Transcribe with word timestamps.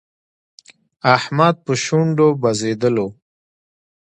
احمد 1.15 1.55
په 1.65 1.73
شونډو 1.83 2.27
بزېدلو. 2.41 3.07